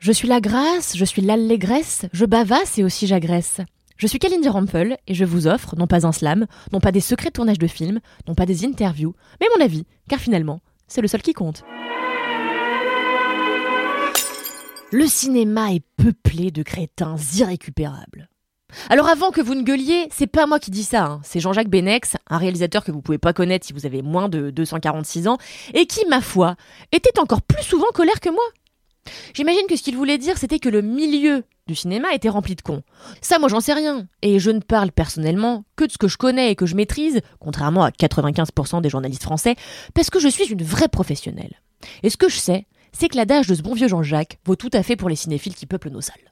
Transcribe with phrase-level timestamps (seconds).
[0.00, 3.60] Je suis la grâce, je suis l'allégresse, je bavasse et aussi j'agresse.
[3.98, 7.00] Je suis Kalindi Rampel et je vous offre non pas un slam, non pas des
[7.00, 11.02] secrets de tournage de films, non pas des interviews, mais mon avis, car finalement, c'est
[11.02, 11.64] le seul qui compte.
[14.90, 18.30] Le cinéma est peuplé de crétins irrécupérables.
[18.88, 21.20] Alors avant que vous ne gueuliez, c'est pas moi qui dis ça, hein.
[21.24, 24.48] c'est Jean-Jacques Benex, un réalisateur que vous pouvez pas connaître si vous avez moins de
[24.48, 25.36] 246 ans,
[25.74, 26.56] et qui, ma foi,
[26.90, 28.44] était encore plus souvent colère que moi.
[29.34, 32.62] J'imagine que ce qu'il voulait dire, c'était que le milieu du cinéma était rempli de
[32.62, 32.82] cons.
[33.22, 34.06] Ça, moi, j'en sais rien.
[34.22, 37.20] Et je ne parle personnellement que de ce que je connais et que je maîtrise,
[37.38, 39.56] contrairement à 95% des journalistes français,
[39.94, 41.60] parce que je suis une vraie professionnelle.
[42.02, 44.70] Et ce que je sais, c'est que l'adage de ce bon vieux Jean-Jacques vaut tout
[44.72, 46.29] à fait pour les cinéphiles qui peuplent nos salles.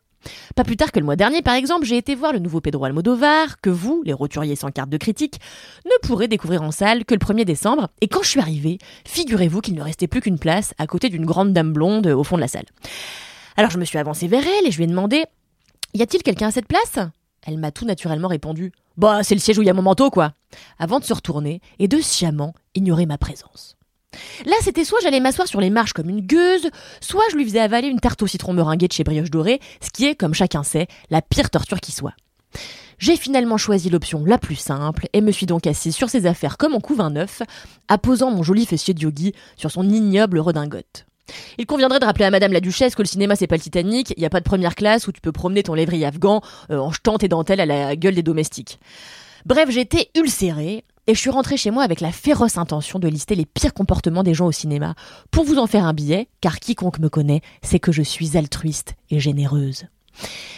[0.56, 2.84] Pas plus tard que le mois dernier, par exemple, j'ai été voir le nouveau Pedro
[2.84, 5.40] Almodovar, que vous, les roturiers sans carte de critique,
[5.84, 7.88] ne pourrez découvrir en salle que le 1er décembre.
[8.00, 11.24] Et quand je suis arrivée, figurez-vous qu'il ne restait plus qu'une place à côté d'une
[11.26, 12.66] grande dame blonde au fond de la salle.
[13.56, 15.24] Alors je me suis avancée vers elle et je lui ai demandé
[15.94, 16.98] Y a-t-il quelqu'un à cette place?
[17.46, 20.10] Elle m'a tout naturellement répondu Bah, c'est le siège où il y a mon manteau,
[20.10, 20.34] quoi
[20.78, 23.77] Avant de se retourner et de sciemment ignorer ma présence.
[24.46, 26.68] Là, c'était soit j'allais m'asseoir sur les marches comme une gueuse,
[27.00, 29.90] soit je lui faisais avaler une tarte au citron meringuée de chez Brioche Dorée, ce
[29.90, 32.14] qui est, comme chacun sait, la pire torture qui soit.
[32.98, 36.56] J'ai finalement choisi l'option la plus simple et me suis donc assise sur ses affaires
[36.56, 37.42] comme en couve un neuf,
[37.86, 41.06] apposant mon joli fessier de yogi sur son ignoble redingote.
[41.58, 44.14] Il conviendrait de rappeler à Madame la Duchesse que le cinéma c'est pas le Titanic,
[44.16, 46.78] il n'y a pas de première classe où tu peux promener ton lévrier afghan euh,
[46.78, 48.80] en jetant tes dentelles à la gueule des domestiques.
[49.44, 53.34] Bref, j'étais ulcérée et je suis rentrée chez moi avec la féroce intention de lister
[53.34, 54.94] les pires comportements des gens au cinéma
[55.30, 58.94] pour vous en faire un billet, car quiconque me connaît sait que je suis altruiste
[59.10, 59.86] et généreuse.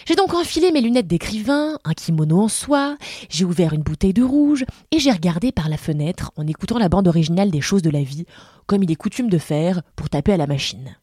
[0.06, 2.96] J'ai donc enfilé mes lunettes d'écrivain, un kimono en soie,
[3.28, 6.88] j'ai ouvert une bouteille de rouge et j'ai regardé par la fenêtre en écoutant la
[6.88, 8.26] bande originale des choses de la vie,
[8.66, 10.96] comme il est coutume de faire pour taper à la machine.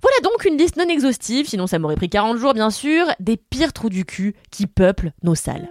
[0.00, 3.36] Voilà donc une liste non exhaustive, sinon ça m'aurait pris 40 jours bien sûr, des
[3.36, 5.70] pires trous du cul qui peuplent nos salles.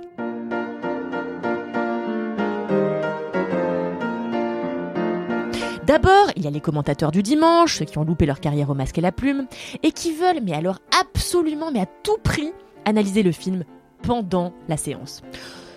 [5.94, 8.74] D'abord, il y a les commentateurs du dimanche, ceux qui ont loupé leur carrière au
[8.74, 9.46] masque et la plume,
[9.84, 12.52] et qui veulent, mais alors absolument, mais à tout prix,
[12.84, 13.64] analyser le film
[14.02, 15.22] pendant la séance.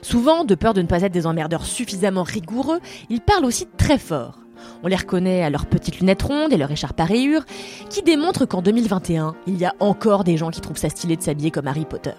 [0.00, 3.98] Souvent, de peur de ne pas être des emmerdeurs suffisamment rigoureux, ils parlent aussi très
[3.98, 4.38] fort.
[4.82, 7.44] On les reconnaît à leurs petites lunettes rondes et leur écharpe à rayures,
[7.90, 11.22] qui démontrent qu'en 2021, il y a encore des gens qui trouvent ça stylé de
[11.22, 12.14] s'habiller comme Harry Potter.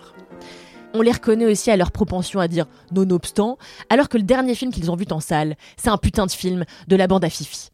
[0.94, 3.58] On les reconnaît aussi à leur propension à dire nonobstant,
[3.90, 6.64] alors que le dernier film qu'ils ont vu en salle, c'est un putain de film
[6.88, 7.72] de la bande à Fifi.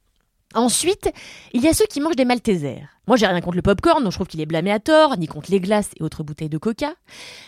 [0.54, 1.12] Ensuite,
[1.54, 2.88] il y a ceux qui mangent des maltesers.
[3.08, 5.28] Moi, j'ai rien contre le popcorn, donc je trouve qu'il est blâmé à tort, ni
[5.28, 6.94] contre les glaces et autres bouteilles de coca.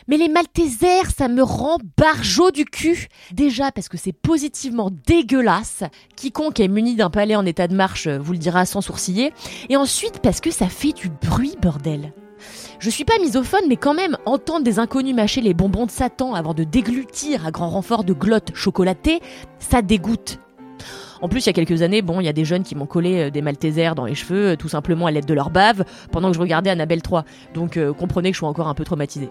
[0.07, 3.07] Mais les maltesers, ça me rend barjot du cul.
[3.31, 5.83] Déjà parce que c'est positivement dégueulasse.
[6.15, 9.31] Quiconque est muni d'un palais en état de marche vous le dira sans sourciller.
[9.69, 12.13] Et ensuite parce que ça fait du bruit, bordel.
[12.79, 16.33] Je suis pas misophone, mais quand même, entendre des inconnus mâcher les bonbons de Satan
[16.33, 19.21] avant de déglutir à grand renfort de glotte chocolatée,
[19.59, 20.39] ça dégoûte.
[21.21, 22.85] En plus, il y a quelques années, bon, il y a des jeunes qui m'ont
[22.85, 25.85] collé euh, des maltesers dans les cheveux, euh, tout simplement à l'aide de leur bave,
[26.11, 27.25] pendant que je regardais Annabelle 3.
[27.53, 29.29] Donc euh, comprenez que je suis encore un peu traumatisée.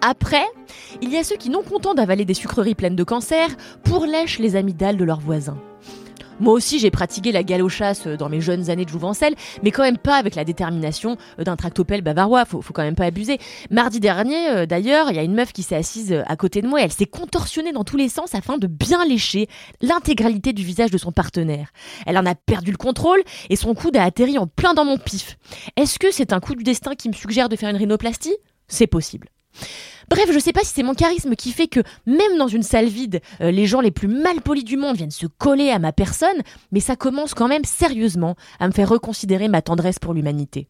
[0.00, 0.44] Après,
[1.00, 3.48] il y a ceux qui, non contents d'avaler des sucreries pleines de cancer,
[3.84, 5.56] pourlèchent les amygdales de leurs voisins.
[6.40, 9.98] Moi aussi, j'ai pratiqué la galochasse dans mes jeunes années de jouvencelle, mais quand même
[9.98, 13.38] pas avec la détermination d'un tractopelle bavarois, faut, faut quand même pas abuser.
[13.70, 16.60] Mardi dernier, euh, d'ailleurs, il y a une meuf qui s'est assise euh, à côté
[16.60, 19.48] de moi et elle s'est contorsionnée dans tous les sens afin de bien lécher
[19.80, 21.68] l'intégralité du visage de son partenaire.
[22.06, 24.98] Elle en a perdu le contrôle et son coude a atterri en plein dans mon
[24.98, 25.38] pif.
[25.76, 28.36] Est-ce que c'est un coup du destin qui me suggère de faire une rhinoplastie?
[28.66, 29.28] C'est possible.
[30.10, 32.88] Bref, je sais pas si c'est mon charisme qui fait que même dans une salle
[32.88, 35.92] vide, euh, les gens les plus mal polis du monde viennent se coller à ma
[35.92, 36.42] personne,
[36.72, 40.68] mais ça commence quand même sérieusement à me faire reconsidérer ma tendresse pour l'humanité.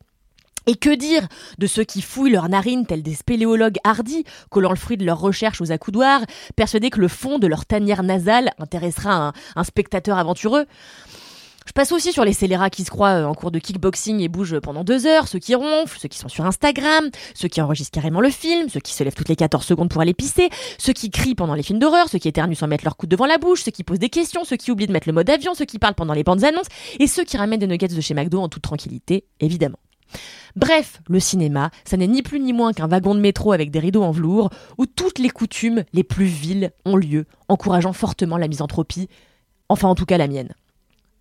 [0.67, 1.27] Et que dire
[1.59, 5.21] de ceux qui fouillent leurs narines tels des spéléologues hardis, collant le fruit de leurs
[5.21, 6.23] recherches aux accoudoirs,
[6.57, 10.65] persuadés que le fond de leur tanière nasale intéressera un spectateur aventureux?
[11.67, 14.29] Je passe aussi sur les scélérats qui se croient euh, en cours de kickboxing et
[14.29, 17.93] bougent pendant deux heures, ceux qui ronflent, ceux qui sont sur Instagram, ceux qui enregistrent
[17.93, 20.93] carrément le film, ceux qui se lèvent toutes les 14 secondes pour aller pisser, ceux
[20.93, 23.39] qui crient pendant les films d'horreur, ceux qui éternuent sans mettre leur coude devant la
[23.39, 25.65] bouche, ceux qui posent des questions, ceux qui oublient de mettre le mode avion, ceux
[25.65, 26.67] qui parlent pendant les bandes annonces,
[27.01, 29.79] et ceux qui ramènent des nuggets de chez McDo en toute tranquillité, évidemment.
[30.57, 33.79] Bref, le cinéma, ça n'est ni plus ni moins qu'un wagon de métro avec des
[33.79, 38.49] rideaux en velours, où toutes les coutumes les plus viles ont lieu, encourageant fortement la
[38.49, 39.09] misanthropie,
[39.69, 40.55] enfin en tout cas la mienne.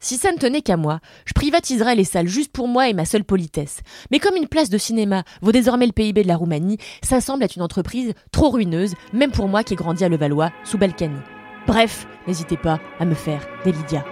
[0.04, 3.06] Si ça ne tenait qu'à moi, je privatiserais les salles juste pour moi et ma
[3.06, 3.80] seule politesse.
[4.12, 7.42] Mais comme une place de cinéma vaut désormais le PIB de la Roumanie, ça semble
[7.44, 11.16] être une entreprise trop ruineuse, même pour moi qui ai grandi à Levallois, sous Balkany.
[11.68, 14.04] Bref, n'hésitez pas à me faire des Lydia.